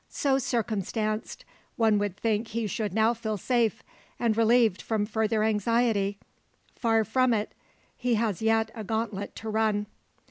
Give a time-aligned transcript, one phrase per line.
[0.09, 1.45] So circumstanced,
[1.75, 3.83] one would think he should now feel safe,
[4.19, 6.17] and relieved from further anxiety.
[6.75, 7.53] Far from it:
[7.95, 9.85] he has yet a gauntlet to run.